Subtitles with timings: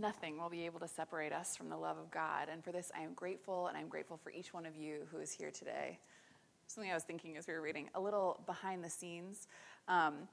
[0.00, 2.48] nothing will be able to separate us from the love of God.
[2.50, 5.18] And for this, I am grateful, and I'm grateful for each one of you who
[5.18, 5.98] is here today.
[6.66, 9.48] Something I was thinking as we were reading, a little behind the scenes.
[9.88, 10.28] Um,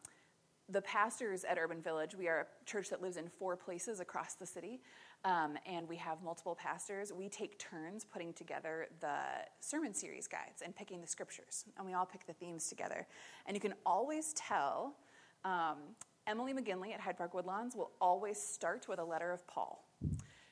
[0.69, 4.33] the pastors at Urban Village, we are a church that lives in four places across
[4.33, 4.81] the city,
[5.23, 7.13] um, and we have multiple pastors.
[7.13, 9.17] We take turns putting together the
[9.61, 13.07] sermon series guides and picking the scriptures, and we all pick the themes together.
[13.45, 14.95] And you can always tell
[15.45, 15.77] um,
[16.27, 19.87] Emily McGinley at Hyde Park Woodlawns will always start with a letter of Paul.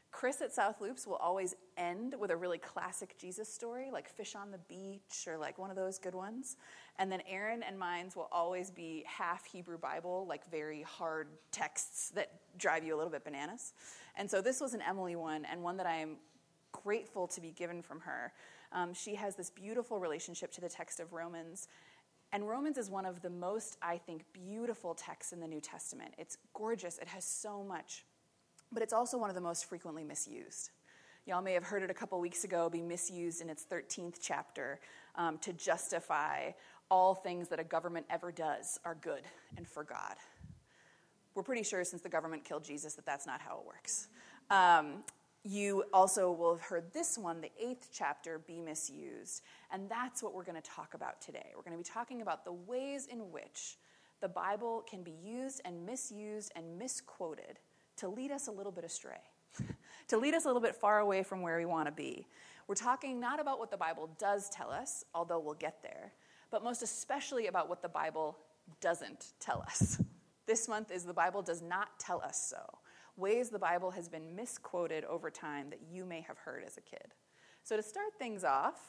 [0.09, 4.33] Chris at South Loops will always end with a really classic Jesus story, like Fish
[4.33, 6.55] on the Beach or like one of those good ones.
[6.97, 12.11] And then Aaron and mine's will always be half Hebrew Bible, like very hard texts
[12.11, 13.73] that drive you a little bit bananas.
[14.15, 16.15] And so this was an Emily one, and one that I am
[16.71, 18.31] grateful to be given from her.
[18.71, 21.67] Um, she has this beautiful relationship to the text of Romans.
[22.35, 26.13] And Romans is one of the most, I think, beautiful texts in the New Testament.
[26.17, 28.03] It's gorgeous, it has so much
[28.75, 30.71] but it's also one of the most frequently misused.
[31.25, 34.79] Y'all may have heard it a couple weeks ago be misused in its 13th chapter
[35.15, 36.51] um, to justify
[36.91, 39.23] all things that a government ever does are good
[39.57, 40.15] and for God.
[41.33, 44.07] We're pretty sure since the government killed Jesus that that's not how it works.
[44.49, 45.03] Um,
[45.45, 49.43] you also will have heard this one, the eighth chapter, be misused.
[49.71, 51.53] And that's what we're going to talk about today.
[51.55, 53.77] We're going to be talking about the ways in which
[54.21, 57.59] the Bible can be used and misused and misquoted
[57.97, 59.21] to lead us a little bit astray,
[60.07, 62.25] to lead us a little bit far away from where we want to be.
[62.67, 66.13] We're talking not about what the Bible does tell us, although we'll get there,
[66.49, 68.35] but most especially about what the Bible
[68.81, 70.01] doesn't tell us.
[70.47, 72.77] This month is the Bible does not tell us so.
[73.17, 76.81] Ways the Bible has been misquoted over time that you may have heard as a
[76.81, 77.13] kid.
[77.63, 78.79] So, to start things off,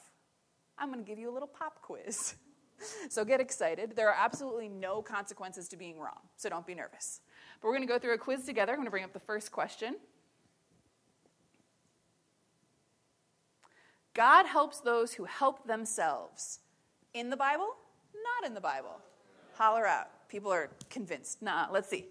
[0.78, 2.34] I'm going to give you a little pop quiz.
[3.08, 3.94] so, get excited.
[3.94, 7.20] There are absolutely no consequences to being wrong, so don't be nervous.
[7.60, 8.72] But we're going to go through a quiz together.
[8.72, 9.96] I'm going to bring up the first question.
[14.16, 16.60] God helps those who help themselves.
[17.12, 17.68] In the Bible?
[18.14, 18.98] Not in the Bible.
[19.54, 20.08] Holler out.
[20.28, 21.42] People are convinced.
[21.42, 22.06] Nah, let's see.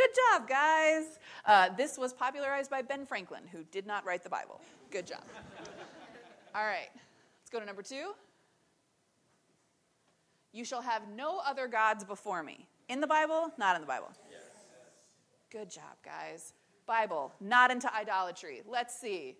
[0.00, 1.18] Good job, guys.
[1.44, 4.58] Uh, this was popularized by Ben Franklin, who did not write the Bible.
[4.90, 5.22] Good job.
[6.54, 8.12] All right, let's go to number two.
[10.52, 12.66] You shall have no other gods before me.
[12.88, 14.08] In the Bible, not in the Bible.
[14.30, 14.40] Yes.
[15.50, 16.54] Good job, guys.
[16.86, 18.62] Bible, not into idolatry.
[18.66, 19.36] Let's see.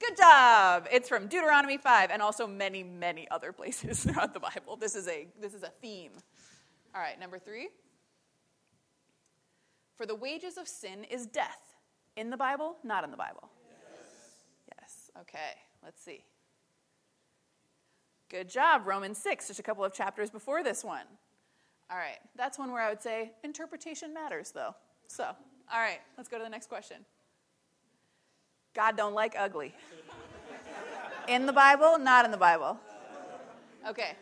[0.00, 0.86] Good job.
[0.92, 4.76] It's from Deuteronomy 5 and also many, many other places throughout the Bible.
[4.76, 6.12] This is a this is a theme.
[6.94, 7.68] All right, number 3.
[9.96, 11.74] For the wages of sin is death.
[12.16, 13.50] In the Bible, not in the Bible.
[13.68, 14.78] Yes.
[14.78, 15.10] Yes.
[15.20, 16.24] Okay, let's see.
[18.28, 18.86] Good job.
[18.86, 21.06] Romans 6, just a couple of chapters before this one.
[21.90, 24.74] All right, that's one where I would say interpretation matters, though.
[25.06, 27.04] So, all right, let's go to the next question.
[28.74, 29.74] God don't like ugly.
[31.28, 32.78] In the Bible, not in the Bible.
[33.88, 34.12] Okay.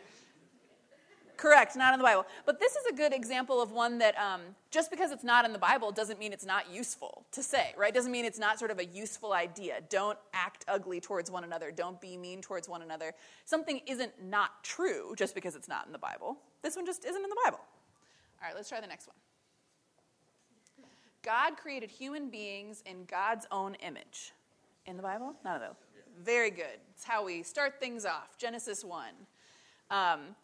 [1.43, 2.25] Correct, not in the Bible.
[2.45, 4.39] But this is a good example of one that um,
[4.71, 7.93] just because it's not in the Bible doesn't mean it's not useful to say, right?
[7.93, 9.81] Doesn't mean it's not sort of a useful idea.
[9.89, 11.69] Don't act ugly towards one another.
[11.69, 13.11] Don't be mean towards one another.
[13.43, 16.37] Something isn't not true just because it's not in the Bible.
[16.61, 17.59] This one just isn't in the Bible.
[17.59, 19.17] All right, let's try the next one.
[21.23, 24.31] God created human beings in God's own image.
[24.85, 25.33] In the Bible?
[25.43, 25.77] Not at all.
[26.23, 26.79] Very good.
[26.95, 28.37] It's how we start things off.
[28.37, 29.09] Genesis 1.
[29.91, 30.35] Um,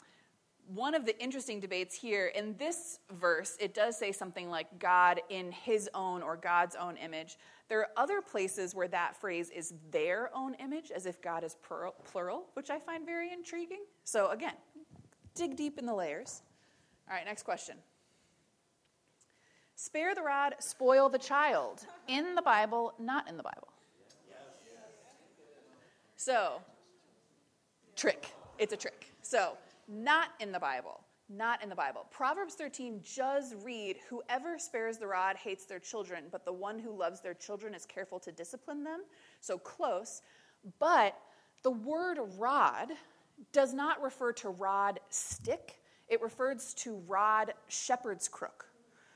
[0.74, 5.20] one of the interesting debates here in this verse, it does say something like God
[5.30, 7.38] in his own or God's own image.
[7.70, 11.56] There are other places where that phrase is their own image, as if God is
[12.04, 13.84] plural, which I find very intriguing.
[14.04, 14.54] So, again,
[15.34, 16.44] dig deep in the layers.
[17.10, 17.76] All right, next question.
[19.76, 21.86] Spare the rod, spoil the child.
[22.08, 23.70] In the Bible, not in the Bible.
[26.16, 26.62] So,
[27.96, 28.34] trick.
[28.60, 29.08] It's a trick.
[29.22, 29.58] So,
[29.90, 31.02] not in the Bible.
[31.32, 32.06] Not in the Bible.
[32.10, 36.96] Proverbs 13 does read Whoever spares the rod hates their children, but the one who
[36.96, 39.02] loves their children is careful to discipline them.
[39.40, 40.22] So close.
[40.80, 41.16] But
[41.64, 42.90] the word rod
[43.52, 48.66] does not refer to rod stick, it refers to rod shepherd's crook.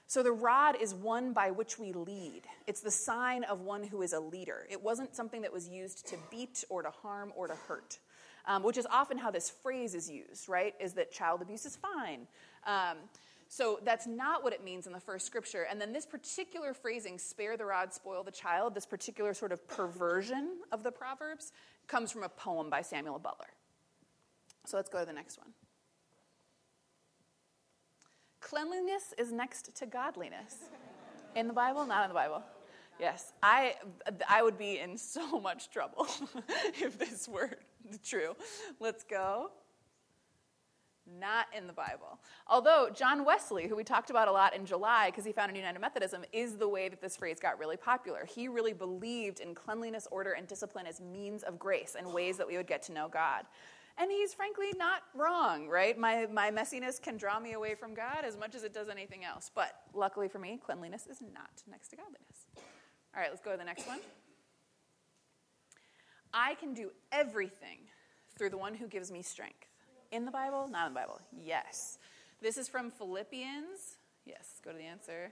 [0.05, 2.43] So the rod is one by which we lead.
[2.67, 4.67] It's the sign of one who is a leader.
[4.69, 7.97] It wasn't something that was used to beat or to harm or to hurt
[8.45, 10.73] um, which is often how this phrase is used, right?
[10.79, 12.27] Is that child abuse is fine.
[12.65, 12.97] Um,
[13.47, 15.67] so that's not what it means in the first scripture.
[15.69, 19.67] And then this particular phrasing, spare the rod, spoil the child, this particular sort of
[19.67, 21.51] perversion of the Proverbs,
[21.87, 23.53] comes from a poem by Samuel Butler.
[24.65, 25.49] So let's go to the next one.
[28.39, 30.55] Cleanliness is next to godliness.
[31.35, 31.85] In the Bible?
[31.85, 32.43] Not in the Bible.
[32.99, 33.75] Yes, I,
[34.29, 36.07] I would be in so much trouble
[36.81, 37.51] if this were
[38.03, 38.35] true.
[38.79, 39.51] Let's go.
[41.19, 42.19] Not in the Bible.
[42.47, 45.79] Although John Wesley, who we talked about a lot in July because he founded United
[45.79, 48.25] Methodism, is the way that this phrase got really popular.
[48.25, 52.47] He really believed in cleanliness, order, and discipline as means of grace and ways that
[52.47, 53.43] we would get to know God.
[53.97, 55.97] And he's frankly not wrong, right?
[55.97, 59.23] My, my messiness can draw me away from God as much as it does anything
[59.23, 59.51] else.
[59.53, 62.47] But luckily for me, cleanliness is not next to godliness.
[63.15, 63.99] All right, let's go to the next one.
[66.33, 67.77] I can do everything
[68.37, 69.67] through the one who gives me strength.
[70.11, 70.67] In the Bible?
[70.67, 71.21] Not in the Bible.
[71.43, 71.99] Yes.
[72.41, 73.97] This is from Philippians.
[74.25, 75.31] Yes, go to the answer.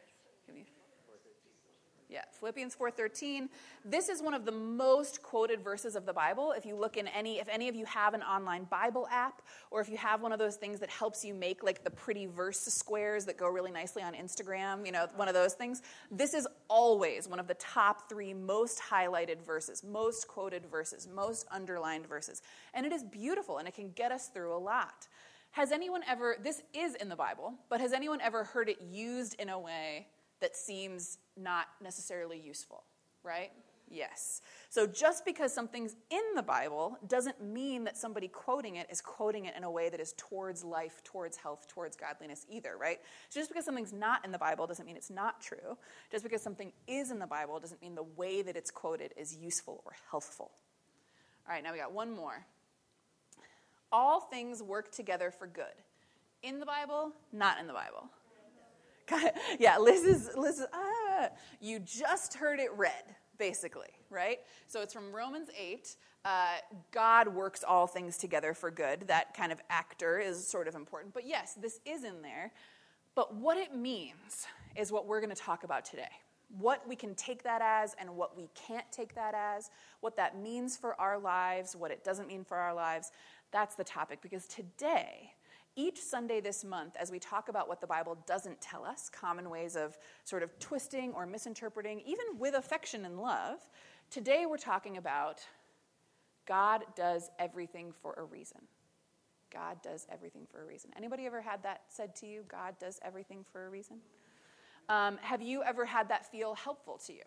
[2.11, 3.47] Yeah, Philippians 4:13.
[3.85, 6.51] This is one of the most quoted verses of the Bible.
[6.51, 9.41] If you look in any if any of you have an online Bible app
[9.71, 12.25] or if you have one of those things that helps you make like the pretty
[12.25, 16.33] verse squares that go really nicely on Instagram, you know, one of those things, this
[16.33, 22.07] is always one of the top 3 most highlighted verses, most quoted verses, most underlined
[22.07, 22.41] verses.
[22.73, 25.07] And it is beautiful and it can get us through a lot.
[25.51, 29.39] Has anyone ever this is in the Bible, but has anyone ever heard it used
[29.39, 30.07] in a way
[30.41, 32.83] that seems not necessarily useful,
[33.23, 33.51] right?
[33.91, 34.41] Yes.
[34.69, 39.45] So just because something's in the Bible doesn't mean that somebody quoting it is quoting
[39.45, 42.99] it in a way that is towards life, towards health, towards godliness either, right?
[43.29, 45.77] So just because something's not in the Bible doesn't mean it's not true.
[46.09, 49.35] Just because something is in the Bible doesn't mean the way that it's quoted is
[49.35, 50.51] useful or healthful.
[51.47, 52.45] All right, now we got one more.
[53.91, 55.65] All things work together for good.
[56.43, 58.09] In the Bible, not in the Bible.
[59.59, 63.03] yeah, Liz is, Liz is, ah, you just heard it read,
[63.37, 64.39] basically, right?
[64.67, 65.95] So it's from Romans 8.
[66.23, 66.29] Uh,
[66.91, 69.07] God works all things together for good.
[69.07, 71.13] That kind of actor is sort of important.
[71.13, 72.51] But yes, this is in there.
[73.15, 76.09] But what it means is what we're going to talk about today.
[76.59, 79.69] What we can take that as and what we can't take that as,
[80.01, 83.11] what that means for our lives, what it doesn't mean for our lives.
[83.51, 85.33] That's the topic because today
[85.75, 89.49] each Sunday this month, as we talk about what the Bible doesn't tell us, common
[89.49, 93.59] ways of sort of twisting or misinterpreting, even with affection and love,
[94.09, 95.41] today we're talking about
[96.45, 98.59] God does everything for a reason.
[99.51, 100.91] God does everything for a reason.
[100.97, 102.43] Anybody ever had that said to you?
[102.47, 103.97] God does everything for a reason?
[104.89, 107.23] Um, have you ever had that feel helpful to you?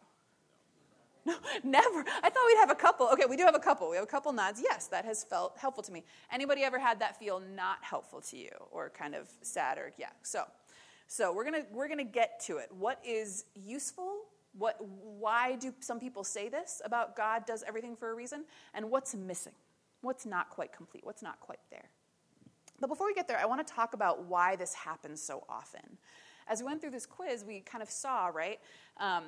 [1.26, 2.04] No, never.
[2.22, 3.08] I thought we'd have a couple.
[3.12, 3.88] Okay, we do have a couple.
[3.88, 4.60] We have a couple nods.
[4.62, 6.04] Yes, that has felt helpful to me.
[6.32, 10.10] Anybody ever had that feel not helpful to you or kind of sad or yeah.
[10.22, 10.44] So
[11.06, 12.70] so we're gonna we're gonna get to it.
[12.76, 14.22] What is useful?
[14.56, 18.44] What why do some people say this about God does everything for a reason?
[18.74, 19.52] And what's missing?
[20.02, 21.04] What's not quite complete?
[21.04, 21.88] What's not quite there?
[22.80, 25.98] But before we get there, I want to talk about why this happens so often.
[26.46, 28.58] As we went through this quiz, we kind of saw, right?
[28.98, 29.24] Um,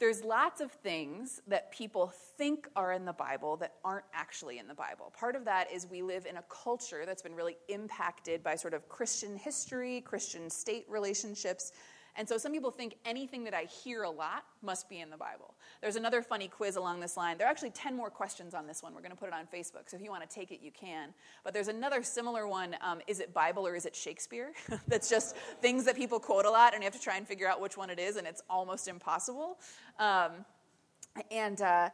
[0.00, 4.66] there's lots of things that people think are in the Bible that aren't actually in
[4.66, 5.12] the Bible.
[5.16, 8.72] Part of that is we live in a culture that's been really impacted by sort
[8.72, 11.72] of Christian history, Christian state relationships,
[12.16, 15.16] and so some people think anything that I hear a lot must be in the
[15.16, 15.54] Bible.
[15.80, 17.38] There's another funny quiz along this line.
[17.38, 18.94] There are actually 10 more questions on this one.
[18.94, 20.70] We're going to put it on Facebook, so if you want to take it, you
[20.70, 21.10] can.
[21.44, 24.52] But there's another similar one um, is it Bible or is it Shakespeare?
[24.88, 27.48] That's just things that people quote a lot, and you have to try and figure
[27.48, 29.58] out which one it is, and it's almost impossible.
[29.98, 30.44] Um,
[31.30, 31.90] and uh,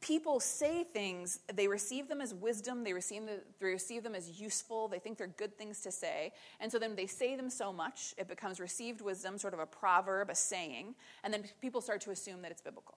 [0.00, 4.40] people say things, they receive them as wisdom, they receive, the, they receive them as
[4.40, 6.32] useful, they think they're good things to say.
[6.60, 9.66] And so then they say them so much, it becomes received wisdom, sort of a
[9.66, 12.96] proverb, a saying, and then people start to assume that it's biblical.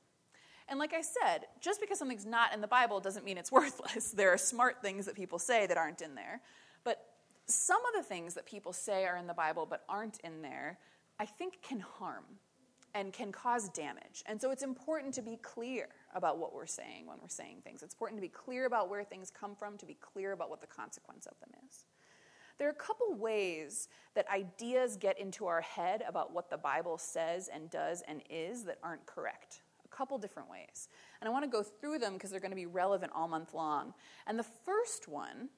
[0.67, 4.12] And like I said, just because something's not in the Bible doesn't mean it's worthless.
[4.12, 6.41] There are smart things that people say that aren't in there.
[6.84, 7.03] But
[7.48, 10.77] some of the things that people say are in the Bible but aren't in there,
[11.20, 12.25] I think can harm
[12.93, 14.24] and can cause damage.
[14.25, 17.84] And so it's important to be clear about what we're saying when we're saying things.
[17.84, 20.62] It's important to be clear about where things come from, to be clear about what
[20.62, 21.86] the consequence of them is.
[22.58, 26.98] There are a couple ways that ideas get into our head about what the Bible
[26.98, 29.62] says and does and is that aren't correct.
[29.84, 30.88] A couple different ways.
[31.20, 33.53] And I want to go through them because they're going to be relevant all month
[33.53, 33.94] long.
[34.27, 35.50] And the first one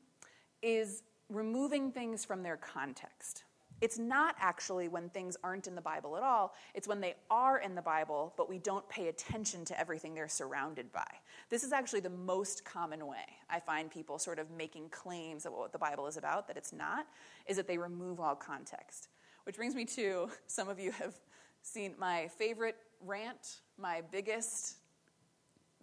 [0.62, 3.44] is removing things from their context.
[3.84, 7.60] It's not actually when things aren't in the Bible at all, it's when they are
[7.60, 11.06] in the Bible, but we don't pay attention to everything they're surrounded by.
[11.50, 15.60] This is actually the most common way I find people sort of making claims about
[15.60, 17.08] what the Bible is about, that it's not,
[17.46, 19.10] is that they remove all context.
[19.44, 21.16] Which brings me to some of you have
[21.62, 24.78] seen my favorite rant, my biggest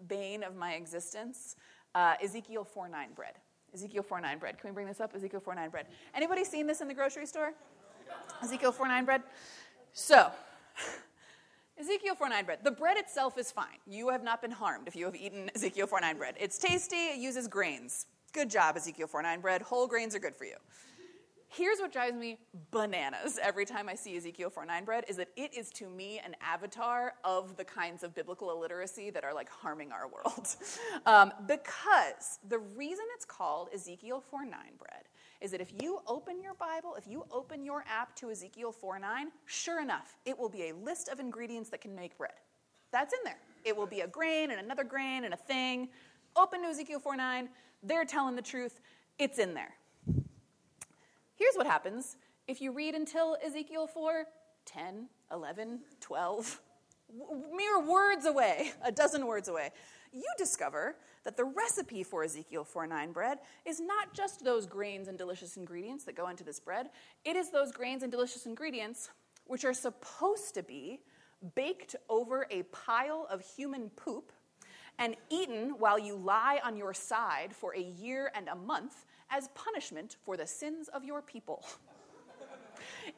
[0.08, 1.56] bane of my existence,
[1.94, 3.34] uh, Ezekiel 4 9 bread.
[3.74, 4.58] Ezekiel 4 9 bread.
[4.58, 5.14] Can we bring this up?
[5.14, 5.86] Ezekiel 4 9 bread.
[6.14, 7.52] Anybody seen this in the grocery store?
[8.42, 9.22] Ezekiel 4 9 bread.
[9.92, 10.30] So,
[11.80, 12.58] Ezekiel 4 9 bread.
[12.62, 13.78] The bread itself is fine.
[13.86, 16.34] You have not been harmed if you have eaten Ezekiel 4 9 bread.
[16.38, 18.06] It's tasty, it uses grains.
[18.32, 19.62] Good job, Ezekiel 4 9 bread.
[19.62, 20.56] Whole grains are good for you.
[21.52, 22.38] Here's what drives me
[22.70, 26.36] bananas every time I see Ezekiel 4:9 bread is that it is to me an
[26.40, 30.48] avatar of the kinds of biblical illiteracy that are like harming our world.
[31.06, 35.08] Um, because the reason it's called Ezekiel 4:9 bread
[35.40, 39.32] is that if you open your Bible, if you open your app to Ezekiel 4:9,
[39.46, 42.34] sure enough, it will be a list of ingredients that can make bread.
[42.90, 43.38] That's in there.
[43.64, 45.88] It will be a grain and another grain and a thing.
[46.36, 47.48] Open to Ezekiel 4:9,
[47.82, 48.80] they're telling the truth.
[49.18, 49.74] It's in there.
[51.34, 52.16] Here's what happens
[52.46, 54.26] if you read until Ezekiel 4
[54.66, 56.60] 10, 11, 12,
[57.54, 59.70] mere words away, a dozen words away,
[60.12, 65.18] you discover that the recipe for Ezekiel 4:9 bread is not just those grains and
[65.18, 66.90] delicious ingredients that go into this bread,
[67.24, 69.10] it is those grains and delicious ingredients
[69.44, 71.00] which are supposed to be
[71.54, 74.32] baked over a pile of human poop
[74.98, 79.48] and eaten while you lie on your side for a year and a month as
[79.48, 81.64] punishment for the sins of your people.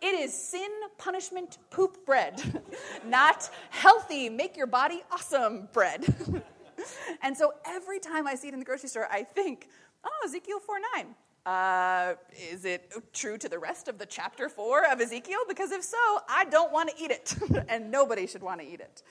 [0.00, 0.68] It is sin,
[0.98, 2.62] punishment, poop bread,
[3.06, 6.04] not healthy, make your body awesome bread.
[7.22, 9.68] and so every time I see it in the grocery store, I think,
[10.04, 11.14] oh, Ezekiel 4 9.
[11.44, 12.14] Uh,
[12.52, 15.40] is it true to the rest of the chapter 4 of Ezekiel?
[15.48, 15.96] Because if so,
[16.28, 17.34] I don't want to eat it,
[17.68, 19.02] and nobody should want to eat it.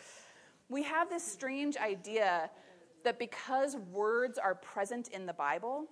[0.69, 2.49] We have this strange idea
[3.03, 5.87] that because words are present in the Bible,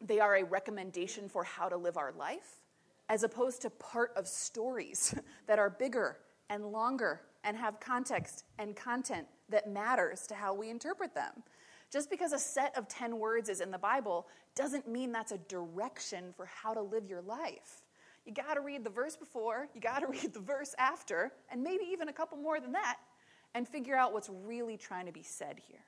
[0.00, 2.60] they are a recommendation for how to live our life,
[3.08, 5.14] as opposed to part of stories
[5.46, 6.18] that are bigger
[6.50, 11.42] and longer and have context and content that matters to how we interpret them.
[11.90, 15.38] Just because a set of 10 words is in the Bible doesn't mean that's a
[15.38, 17.82] direction for how to live your life.
[18.26, 21.62] You got to read the verse before, you got to read the verse after, and
[21.62, 22.98] maybe even a couple more than that,
[23.54, 25.84] and figure out what's really trying to be said here.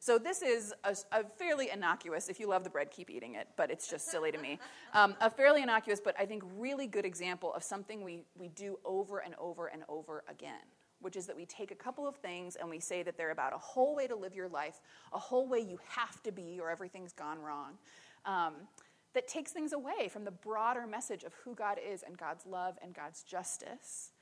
[0.00, 3.48] So this is a, a, fairly innocuous, if you love the bread, keep eating it,
[3.56, 4.58] but it's just silly to me.
[4.94, 8.78] Um, a fairly innocuous, but I think really good example of something we, we do
[8.86, 10.64] over and over and over again,
[11.02, 13.52] which is that we take a couple of things and we say that they're about
[13.52, 14.80] a whole way to live your life,
[15.12, 17.74] a whole way you have to be or everything's gone wrong.
[18.24, 18.54] Um,
[19.12, 22.78] that takes things away from the broader message of who God is and God's love
[22.82, 24.12] and God's justice,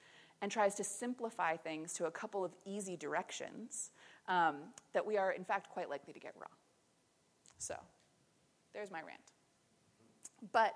[0.42, 3.90] and tries to simplify things to a couple of easy directions
[4.28, 4.56] um,
[4.92, 6.50] that we are, in fact, quite likely to get wrong.
[7.58, 7.74] So,
[8.72, 9.20] there's my rant.
[10.52, 10.74] But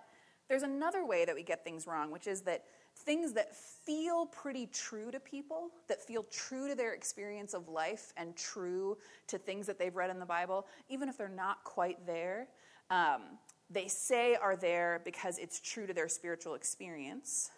[0.48, 2.64] there's another way that we get things wrong, which is that
[2.96, 8.12] things that feel pretty true to people, that feel true to their experience of life
[8.16, 12.04] and true to things that they've read in the Bible, even if they're not quite
[12.06, 12.48] there,
[12.90, 13.38] um,
[13.70, 17.50] they say are there because it's true to their spiritual experience.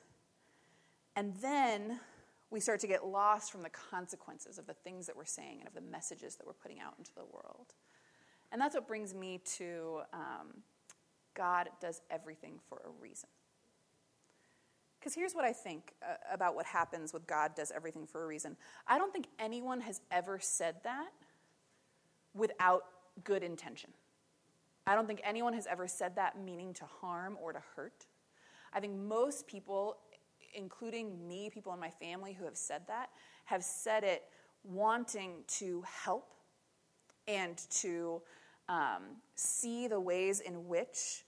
[1.16, 2.00] And then
[2.52, 5.68] we start to get lost from the consequences of the things that we're saying and
[5.68, 7.72] of the messages that we're putting out into the world.
[8.52, 10.62] And that's what brings me to um,
[11.34, 13.30] God does everything for a reason.
[15.00, 18.26] Because here's what I think uh, about what happens with God does everything for a
[18.26, 18.56] reason.
[18.86, 21.08] I don't think anyone has ever said that
[22.34, 22.84] without
[23.24, 23.90] good intention.
[24.86, 28.06] I don't think anyone has ever said that meaning to harm or to hurt.
[28.72, 29.96] I think most people
[30.54, 33.10] including me, people in my family who have said that,
[33.44, 34.24] have said it
[34.64, 36.34] wanting to help
[37.26, 38.22] and to
[38.68, 39.02] um,
[39.34, 41.24] see the ways in which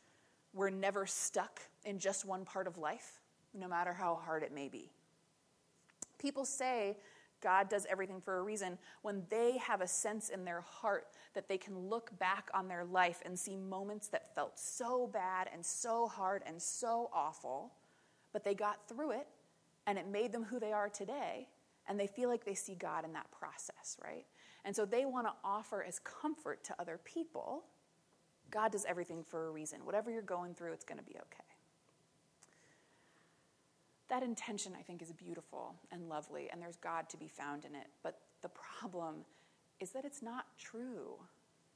[0.53, 3.21] we're never stuck in just one part of life,
[3.53, 4.91] no matter how hard it may be.
[6.19, 6.97] People say
[7.45, 11.49] God does everything for a reason when they have a sense in their heart that
[11.49, 15.65] they can look back on their life and see moments that felt so bad and
[15.65, 17.73] so hard and so awful
[18.35, 19.27] but they got through it
[19.87, 21.49] and it made them who they are today.
[21.89, 24.25] And they feel like they see God in that process, right?
[24.65, 27.65] And so they want to offer as comfort to other people.
[28.51, 29.85] God does everything for a reason.
[29.85, 31.45] Whatever you're going through, it's going to be okay.
[34.09, 37.75] That intention, I think, is beautiful and lovely, and there's God to be found in
[37.75, 37.87] it.
[38.03, 39.17] But the problem
[39.81, 41.17] is that it's not true.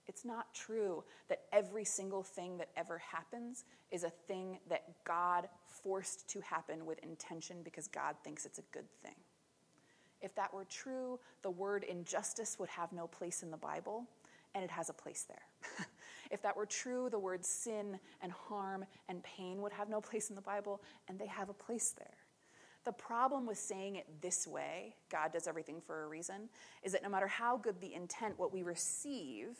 [0.09, 5.49] It's not true that every single thing that ever happens is a thing that God
[5.67, 9.15] forced to happen with intention because God thinks it's a good thing.
[10.21, 14.07] If that were true, the word injustice would have no place in the Bible,
[14.55, 15.87] and it has a place there.
[16.31, 20.31] if that were true, the words sin and harm and pain would have no place
[20.31, 22.17] in the Bible, and they have a place there.
[22.85, 26.49] The problem with saying it this way, God does everything for a reason,
[26.83, 29.59] is that no matter how good the intent, what we receive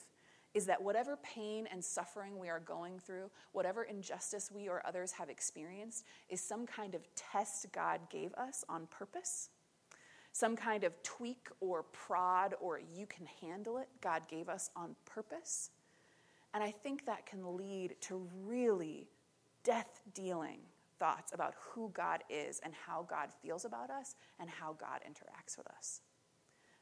[0.55, 5.13] is that whatever pain and suffering we are going through, whatever injustice we or others
[5.13, 9.51] have experienced, is some kind of test God gave us on purpose
[10.39, 14.95] some kind of tweak or prod or you can handle it, God gave us on
[15.05, 15.71] purpose.
[16.55, 19.09] And I think that can lead to really
[19.65, 20.61] death dealing
[20.99, 25.59] thoughts about who God is and how God feels about us and how God interacts
[25.59, 26.03] with us.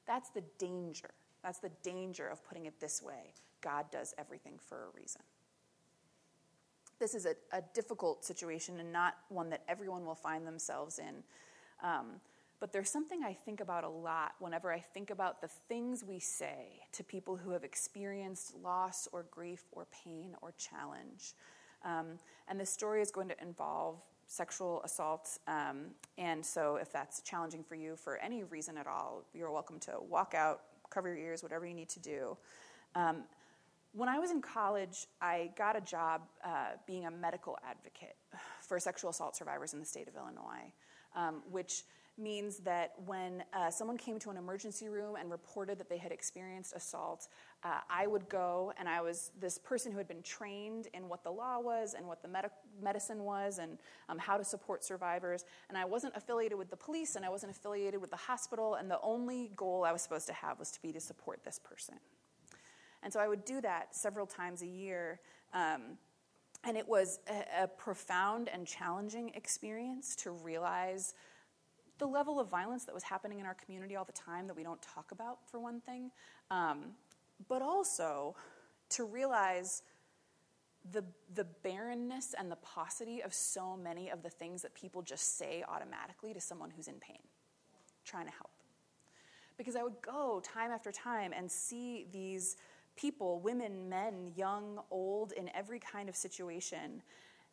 [0.06, 1.10] That's the danger.
[1.42, 3.32] That's the danger of putting it this way
[3.66, 5.22] God does everything for a reason.
[7.00, 11.24] This is a, a difficult situation and not one that everyone will find themselves in.
[11.82, 12.20] Um,
[12.60, 16.20] but there's something I think about a lot whenever I think about the things we
[16.20, 21.34] say to people who have experienced loss or grief or pain or challenge.
[21.84, 25.38] Um, and this story is going to involve sexual assault.
[25.48, 29.80] Um, and so, if that's challenging for you for any reason at all, you're welcome
[29.80, 32.36] to walk out, cover your ears, whatever you need to do.
[32.94, 33.24] Um,
[33.96, 38.16] when I was in college, I got a job uh, being a medical advocate
[38.60, 40.70] for sexual assault survivors in the state of Illinois,
[41.14, 41.84] um, which
[42.18, 46.12] means that when uh, someone came to an emergency room and reported that they had
[46.12, 47.28] experienced assault,
[47.62, 51.24] uh, I would go and I was this person who had been trained in what
[51.24, 52.50] the law was and what the med-
[52.82, 55.44] medicine was and um, how to support survivors.
[55.68, 58.90] And I wasn't affiliated with the police and I wasn't affiliated with the hospital, and
[58.90, 61.96] the only goal I was supposed to have was to be to support this person.
[63.02, 65.20] And so I would do that several times a year.
[65.52, 65.98] Um,
[66.64, 71.14] and it was a, a profound and challenging experience to realize
[71.98, 74.62] the level of violence that was happening in our community all the time that we
[74.62, 76.10] don't talk about, for one thing,
[76.50, 76.92] um,
[77.48, 78.36] but also
[78.90, 79.82] to realize
[80.92, 85.38] the, the barrenness and the paucity of so many of the things that people just
[85.38, 87.18] say automatically to someone who's in pain,
[88.04, 88.50] trying to help.
[89.56, 92.56] Because I would go time after time and see these
[92.96, 97.02] people, women, men, young, old, in every kind of situation,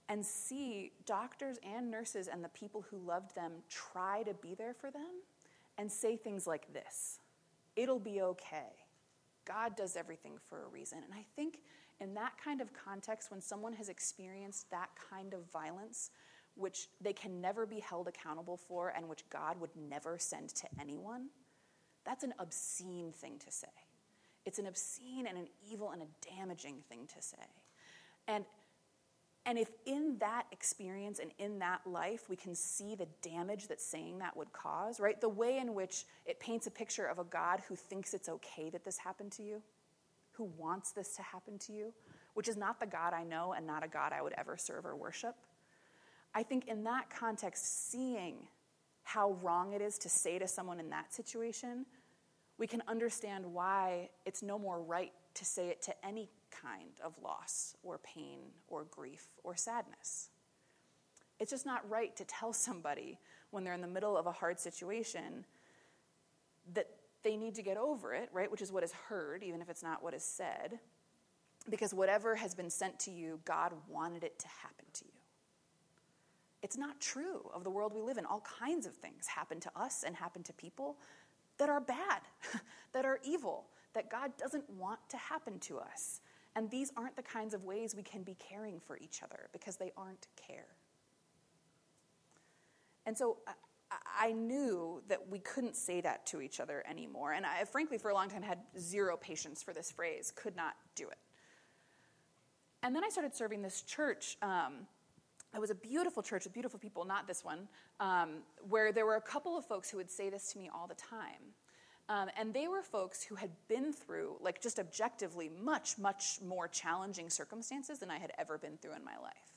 [0.09, 4.73] and see doctors and nurses and the people who loved them try to be there
[4.73, 5.21] for them
[5.77, 7.19] and say things like this
[7.75, 8.85] It'll be okay.
[9.45, 10.99] God does everything for a reason.
[11.03, 11.59] And I think
[11.99, 16.11] in that kind of context, when someone has experienced that kind of violence,
[16.55, 20.67] which they can never be held accountable for and which God would never send to
[20.79, 21.27] anyone,
[22.05, 23.67] that's an obscene thing to say.
[24.45, 27.37] It's an obscene and an evil and a damaging thing to say.
[28.27, 28.45] And
[29.45, 33.81] and if in that experience and in that life we can see the damage that
[33.81, 35.19] saying that would cause, right?
[35.19, 38.69] The way in which it paints a picture of a God who thinks it's okay
[38.69, 39.61] that this happened to you,
[40.31, 41.93] who wants this to happen to you,
[42.35, 44.85] which is not the God I know and not a God I would ever serve
[44.85, 45.35] or worship.
[46.33, 48.35] I think in that context, seeing
[49.03, 51.85] how wrong it is to say to someone in that situation,
[52.57, 57.13] we can understand why it's no more right to say it to any kind of
[57.23, 60.29] loss or pain or grief or sadness.
[61.39, 63.19] It's just not right to tell somebody
[63.51, 65.45] when they're in the middle of a hard situation
[66.73, 66.87] that
[67.23, 68.51] they need to get over it, right?
[68.51, 70.79] Which is what is heard, even if it's not what is said.
[71.69, 75.11] Because whatever has been sent to you, God wanted it to happen to you.
[76.61, 78.25] It's not true of the world we live in.
[78.25, 80.97] All kinds of things happen to us and happen to people
[81.57, 82.21] that are bad,
[82.93, 86.21] that are evil, that God doesn't want to happen to us.
[86.55, 89.77] And these aren't the kinds of ways we can be caring for each other because
[89.77, 90.67] they aren't care.
[93.05, 93.37] And so
[94.17, 97.33] I, knew that we couldn't say that to each other anymore.
[97.33, 100.75] And I, frankly, for a long time, had zero patience for this phrase, could not
[100.95, 101.17] do it.
[102.81, 104.37] And then I started serving this church.
[104.41, 104.87] Um,
[105.53, 107.67] it was a beautiful church with beautiful people, not this one,
[107.99, 110.87] um, where there were a couple of folks who would say this to me all
[110.87, 111.53] the time.
[112.09, 116.67] Um, and they were folks who had been through, like, just objectively, much, much more
[116.67, 119.52] challenging circumstances than I had ever been through in my life.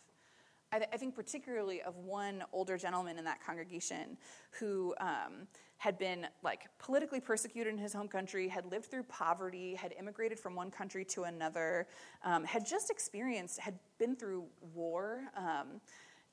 [0.76, 4.18] I, th- I think particularly of one older gentleman in that congregation
[4.50, 9.74] who um, had been like politically persecuted in his home country, had lived through poverty,
[9.74, 11.86] had immigrated from one country to another,
[12.24, 15.80] um, had just experienced, had been through war, um,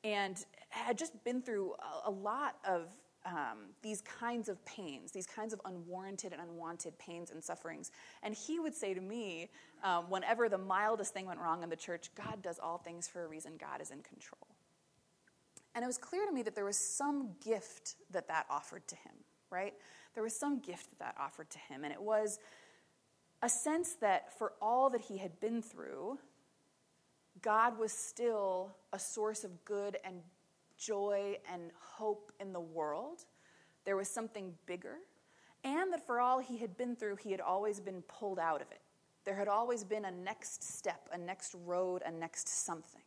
[0.03, 1.73] and had just been through
[2.05, 2.89] a, a lot of
[3.25, 7.91] um, these kinds of pains, these kinds of unwarranted and unwanted pains and sufferings.
[8.21, 9.49] And he would say to me,
[9.83, 13.23] um, whenever the mildest thing went wrong in the church, God does all things for
[13.23, 14.47] a reason, God is in control.
[15.75, 18.95] And it was clear to me that there was some gift that that offered to
[18.95, 19.13] him,
[19.49, 19.73] right?
[20.13, 21.83] There was some gift that that offered to him.
[21.83, 22.39] And it was
[23.41, 26.19] a sense that for all that he had been through,
[27.41, 30.21] God was still a source of good and
[30.85, 33.25] joy and hope in the world.
[33.85, 34.97] There was something bigger.
[35.63, 38.69] And that for all he had been through, he had always been pulled out of
[38.71, 38.81] it.
[39.25, 43.01] There had always been a next step, a next road, a next something.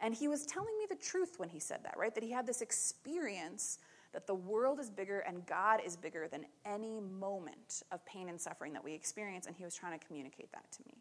[0.00, 2.14] And he was telling me the truth when he said that, right?
[2.14, 3.78] That he had this experience
[4.12, 8.40] that the world is bigger and God is bigger than any moment of pain and
[8.40, 10.98] suffering that we experience, and he was trying to communicate that to me.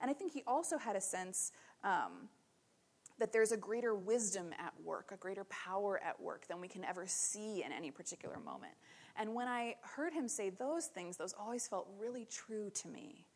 [0.00, 1.52] And I think he also had a sense
[1.84, 2.28] um,
[3.18, 6.84] that there's a greater wisdom at work, a greater power at work than we can
[6.84, 8.74] ever see in any particular moment.
[9.16, 13.26] And when I heard him say those things, those always felt really true to me.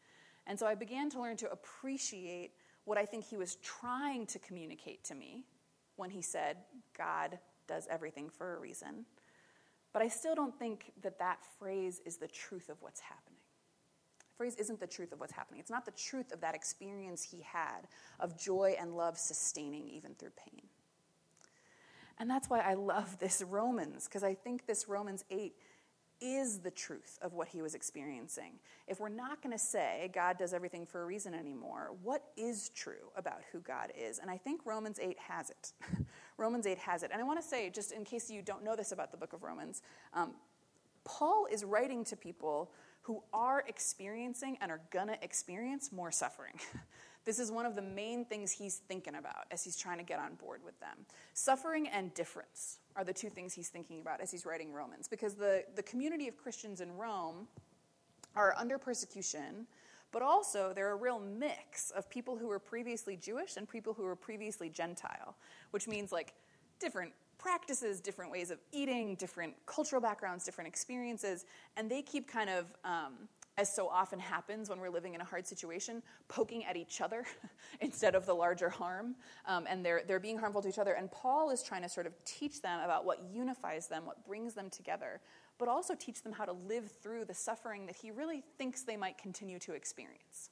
[0.47, 2.53] And so I began to learn to appreciate
[2.85, 5.45] what I think he was trying to communicate to me
[5.97, 6.57] when he said,
[6.97, 9.07] God does everything for a reason.
[9.93, 13.30] But I still don't think that that phrase is the truth of what's happening.
[14.41, 15.61] Phrase isn't the truth of what's happening.
[15.61, 17.87] It's not the truth of that experience he had
[18.19, 20.63] of joy and love sustaining even through pain.
[22.19, 25.53] And that's why I love this Romans, because I think this Romans 8
[26.23, 28.53] is the truth of what he was experiencing.
[28.89, 32.71] If we're not going to say God does everything for a reason anymore, what is
[32.71, 34.21] true about who God is?
[34.21, 35.73] And I think Romans 8 has it.
[36.39, 37.11] Romans 8 has it.
[37.13, 39.35] And I want to say, just in case you don't know this about the book
[39.35, 39.83] of Romans,
[40.15, 40.33] um,
[41.05, 42.71] Paul is writing to people
[43.03, 46.55] who are experiencing and are to experience more suffering.
[47.25, 50.19] This is one of the main things he's thinking about as he's trying to get
[50.19, 50.97] on board with them.
[51.35, 55.35] Suffering and difference are the two things he's thinking about as he's writing Romans, because
[55.35, 57.47] the, the community of Christians in Rome
[58.35, 59.67] are under persecution,
[60.13, 64.05] but also they're a real mix of people who were previously Jewish and people who
[64.05, 65.37] were previously Gentile,
[65.73, 66.33] which means like
[66.79, 72.51] different practices, different ways of eating, different cultural backgrounds, different experiences, and they keep kind
[72.51, 76.77] of um, as so often happens when we're living in a hard situation, poking at
[76.77, 77.25] each other
[77.81, 79.15] instead of the larger harm.
[79.47, 80.93] Um, and they're, they're being harmful to each other.
[80.93, 84.55] And Paul is trying to sort of teach them about what unifies them, what brings
[84.55, 85.21] them together,
[85.59, 88.97] but also teach them how to live through the suffering that he really thinks they
[88.97, 90.51] might continue to experience.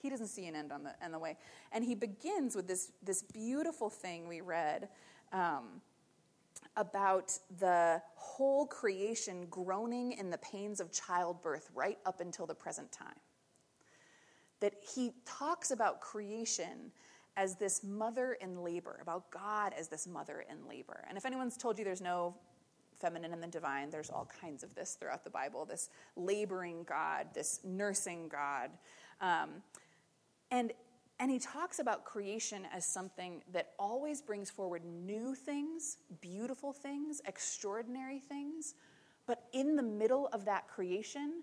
[0.00, 1.36] He doesn't see an end on the, on the way.
[1.72, 4.88] And he begins with this, this beautiful thing we read.
[5.32, 5.80] Um,
[6.78, 12.90] about the whole creation groaning in the pains of childbirth right up until the present
[12.92, 13.18] time.
[14.60, 16.92] That he talks about creation
[17.36, 21.04] as this mother in labor, about God as this mother in labor.
[21.08, 22.34] And if anyone's told you there's no
[23.00, 27.26] feminine and the divine, there's all kinds of this throughout the Bible this laboring God,
[27.34, 28.70] this nursing God.
[29.20, 29.62] Um,
[30.50, 30.72] and
[31.20, 37.20] and he talks about creation as something that always brings forward new things, beautiful things,
[37.26, 38.74] extraordinary things.
[39.26, 41.42] But in the middle of that creation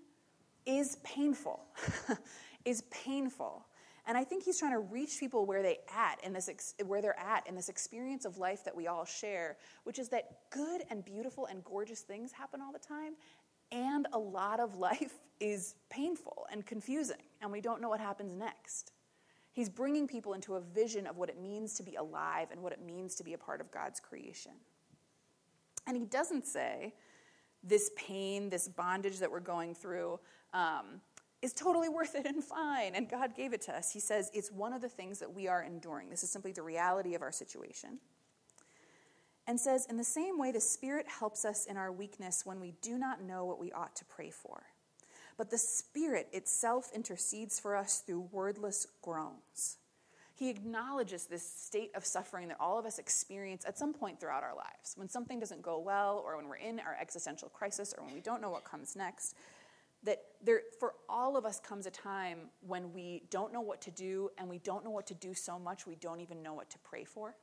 [0.64, 1.60] is painful,
[2.64, 3.66] is painful.
[4.06, 7.02] And I think he's trying to reach people where they at in this ex- where
[7.02, 10.82] they're at in this experience of life that we all share, which is that good
[10.90, 13.14] and beautiful and gorgeous things happen all the time,
[13.72, 18.34] and a lot of life is painful and confusing, and we don't know what happens
[18.36, 18.92] next.
[19.56, 22.74] He's bringing people into a vision of what it means to be alive and what
[22.74, 24.52] it means to be a part of God's creation.
[25.86, 26.92] And he doesn't say
[27.64, 30.20] this pain, this bondage that we're going through,
[30.52, 31.00] um,
[31.40, 33.90] is totally worth it and fine, and God gave it to us.
[33.90, 36.10] He says it's one of the things that we are enduring.
[36.10, 37.98] This is simply the reality of our situation.
[39.46, 42.74] And says, in the same way, the Spirit helps us in our weakness when we
[42.82, 44.64] do not know what we ought to pray for
[45.36, 49.78] but the Spirit itself intercedes for us through wordless groans.
[50.34, 54.42] He acknowledges this state of suffering that all of us experience at some point throughout
[54.42, 54.92] our lives.
[54.94, 58.20] When something doesn't go well, or when we're in our existential crisis, or when we
[58.20, 59.34] don't know what comes next,
[60.02, 63.90] that there, for all of us comes a time when we don't know what to
[63.90, 66.68] do, and we don't know what to do so much we don't even know what
[66.70, 67.34] to pray for.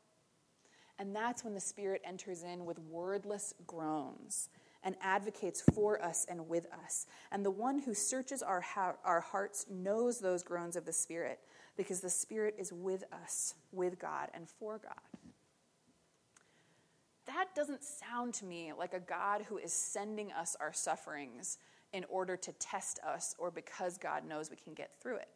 [0.99, 4.49] And that's when the Spirit enters in with wordless groans
[4.83, 7.07] and advocates for us and with us.
[7.31, 11.39] And the one who searches our, ha- our hearts knows those groans of the Spirit
[11.77, 14.93] because the Spirit is with us, with God, and for God.
[17.25, 21.57] That doesn't sound to me like a God who is sending us our sufferings
[21.93, 25.29] in order to test us or because God knows we can get through it.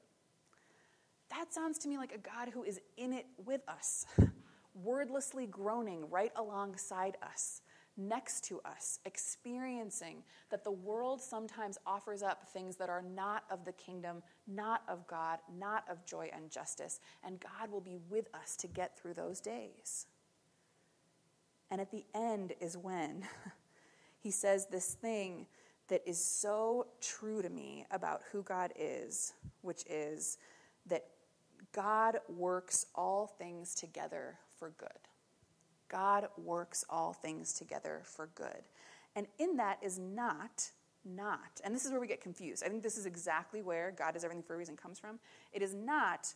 [1.29, 4.05] That sounds to me like a God who is in it with us,
[4.73, 7.61] wordlessly groaning right alongside us,
[7.97, 13.65] next to us, experiencing that the world sometimes offers up things that are not of
[13.65, 18.27] the kingdom, not of God, not of joy and justice, and God will be with
[18.33, 20.05] us to get through those days.
[21.69, 23.23] And at the end is when
[24.19, 25.47] he says this thing
[25.89, 30.37] that is so true to me about who God is, which is
[30.85, 31.05] that
[31.73, 35.06] God works all things together for good.
[35.89, 38.63] God works all things together for good.
[39.15, 40.71] And in that is not,
[41.05, 42.63] not, and this is where we get confused.
[42.65, 45.19] I think this is exactly where God does everything for a reason comes from.
[45.51, 46.33] It is not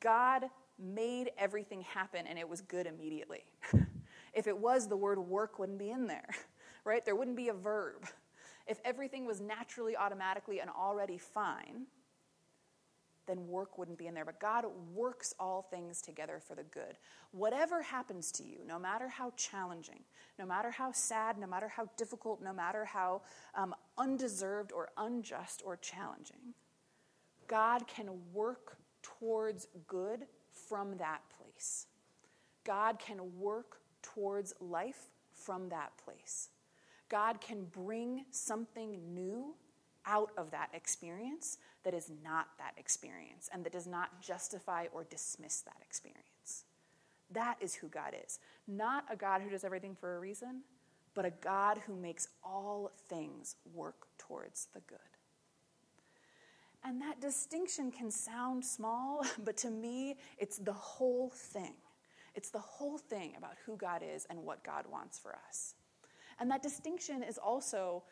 [0.00, 0.44] God
[0.78, 3.44] made everything happen and it was good immediately.
[4.34, 6.28] if it was, the word work wouldn't be in there.
[6.84, 7.04] right?
[7.04, 8.06] There wouldn't be a verb.
[8.66, 11.86] If everything was naturally, automatically, and already fine,
[13.26, 14.24] then work wouldn't be in there.
[14.24, 16.96] But God works all things together for the good.
[17.32, 20.00] Whatever happens to you, no matter how challenging,
[20.38, 23.22] no matter how sad, no matter how difficult, no matter how
[23.54, 26.54] um, undeserved or unjust or challenging,
[27.48, 30.26] God can work towards good
[30.68, 31.86] from that place.
[32.64, 36.48] God can work towards life from that place.
[37.08, 39.54] God can bring something new
[40.06, 45.04] out of that experience that is not that experience and that does not justify or
[45.04, 46.64] dismiss that experience.
[47.30, 48.40] That is who God is.
[48.66, 50.62] Not a God who does everything for a reason,
[51.14, 54.98] but a God who makes all things work towards the good.
[56.82, 61.74] And that distinction can sound small, but to me, it's the whole thing.
[62.34, 65.76] It's the whole thing about who God is and what God wants for us.
[66.40, 68.02] And that distinction is also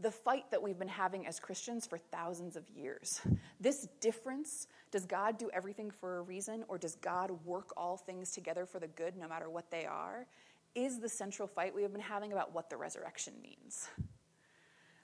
[0.00, 3.20] the fight that we've been having as Christians for thousands of years.
[3.60, 8.32] This difference does God do everything for a reason, or does God work all things
[8.32, 10.26] together for the good, no matter what they are?
[10.74, 13.88] Is the central fight we have been having about what the resurrection means.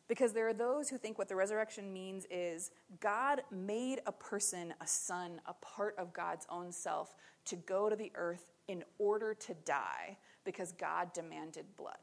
[0.09, 4.73] Because there are those who think what the resurrection means is God made a person,
[4.81, 9.35] a son, a part of God's own self to go to the earth in order
[9.35, 11.99] to die because God demanded blood.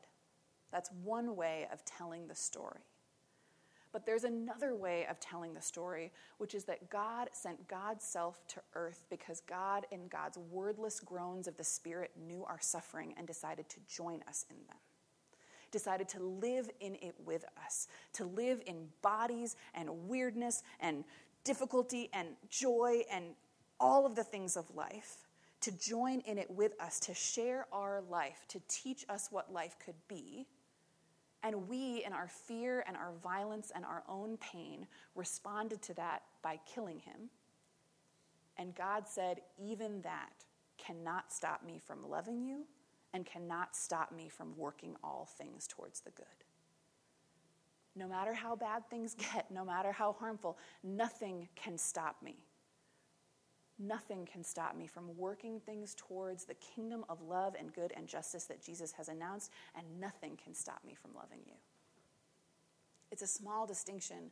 [0.74, 2.82] That's one way of telling the story.
[3.92, 8.46] But there's another way of telling the story, which is that God sent God's self
[8.48, 13.28] to earth because God, in God's wordless groans of the Spirit, knew our suffering and
[13.28, 14.78] decided to join us in them.
[15.72, 21.04] Decided to live in it with us, to live in bodies and weirdness and
[21.44, 23.26] difficulty and joy and
[23.80, 25.28] all of the things of life,
[25.62, 29.76] to join in it with us, to share our life, to teach us what life
[29.86, 30.48] could be
[31.44, 36.24] and we, in our fear and our violence and our own pain, responded to that
[36.42, 37.30] by killing him.
[38.58, 40.32] And God said, Even that
[40.78, 42.66] cannot stop me from loving you
[43.14, 46.26] and cannot stop me from working all things towards the good.
[47.96, 52.38] No matter how bad things get, no matter how harmful, nothing can stop me
[53.80, 58.08] Nothing can stop me from working things towards the kingdom of love and good and
[58.08, 61.56] justice that Jesus has announced, and nothing can stop me from loving you.
[63.12, 64.32] It's a small distinction,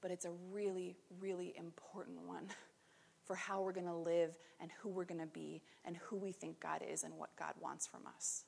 [0.00, 2.46] but it's a really, really important one
[3.24, 6.32] for how we're going to live and who we're going to be and who we
[6.32, 8.44] think God is and what God wants from us.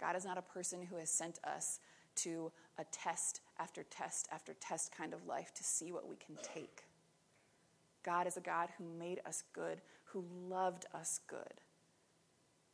[0.00, 1.80] God is not a person who has sent us
[2.16, 6.36] to a test after test after test kind of life to see what we can
[6.42, 6.84] take.
[8.02, 11.60] God is a God who made us good, who loved us good,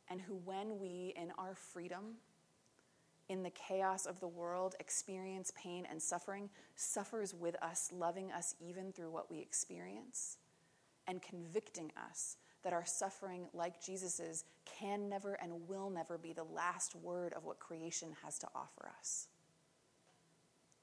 [0.09, 2.15] and who, when we, in our freedom,
[3.29, 8.55] in the chaos of the world, experience pain and suffering, suffers with us, loving us
[8.59, 10.37] even through what we experience,
[11.07, 16.43] and convicting us that our suffering, like Jesus's, can never and will never be the
[16.43, 19.27] last word of what creation has to offer us.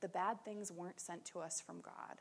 [0.00, 2.20] The bad things weren't sent to us from God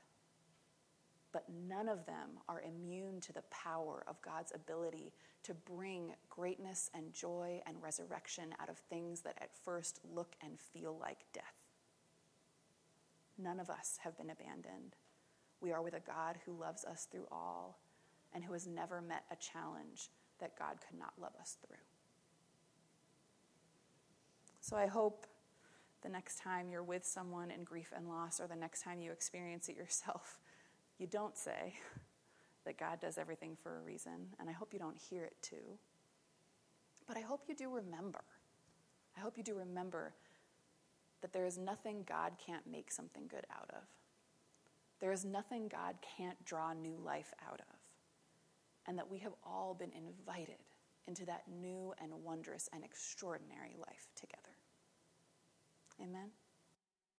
[1.34, 5.12] but none of them are immune to the power of God's ability
[5.44, 10.60] to bring greatness and joy and resurrection out of things that at first look and
[10.60, 11.44] feel like death.
[13.38, 14.96] None of us have been abandoned.
[15.60, 17.80] We are with a God who loves us through all
[18.34, 21.78] and who has never met a challenge that God could not love us through.
[24.62, 25.26] So I hope
[26.04, 29.12] the next time you're with someone in grief and loss, or the next time you
[29.12, 30.40] experience it yourself,
[31.00, 31.76] you don't say
[32.66, 35.78] that God does everything for a reason, and I hope you don't hear it too.
[37.08, 38.24] But I hope you do remember.
[39.18, 40.14] I hope you do remember
[41.22, 43.84] that there is nothing God can't make something good out of.
[45.00, 47.76] There is nothing God can't draw new life out of.
[48.88, 50.60] And that we have all been invited
[51.08, 54.56] into that new and wondrous and extraordinary life together.
[56.02, 56.30] Amen.